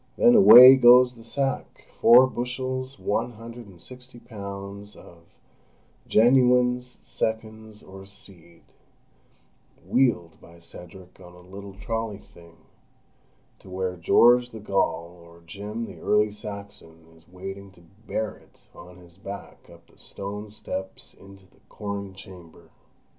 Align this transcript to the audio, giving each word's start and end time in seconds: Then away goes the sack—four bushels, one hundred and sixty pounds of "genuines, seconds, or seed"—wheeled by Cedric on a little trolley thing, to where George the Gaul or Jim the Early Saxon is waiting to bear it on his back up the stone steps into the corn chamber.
Then 0.17 0.33
away 0.33 0.77
goes 0.77 1.13
the 1.13 1.23
sack—four 1.23 2.25
bushels, 2.25 2.97
one 2.97 3.33
hundred 3.33 3.67
and 3.67 3.79
sixty 3.79 4.17
pounds 4.17 4.95
of 4.95 5.25
"genuines, 6.07 6.97
seconds, 7.03 7.83
or 7.83 8.07
seed"—wheeled 8.07 10.41
by 10.41 10.57
Cedric 10.57 11.19
on 11.19 11.33
a 11.33 11.41
little 11.47 11.75
trolley 11.75 12.17
thing, 12.17 12.57
to 13.59 13.69
where 13.69 13.95
George 13.95 14.49
the 14.49 14.59
Gaul 14.59 15.19
or 15.23 15.43
Jim 15.45 15.85
the 15.85 15.99
Early 15.99 16.31
Saxon 16.31 17.05
is 17.15 17.29
waiting 17.29 17.69
to 17.73 17.81
bear 18.07 18.37
it 18.37 18.63
on 18.73 18.97
his 18.97 19.19
back 19.19 19.69
up 19.69 19.85
the 19.85 19.99
stone 19.99 20.49
steps 20.49 21.13
into 21.13 21.45
the 21.45 21.59
corn 21.69 22.15
chamber. 22.15 22.71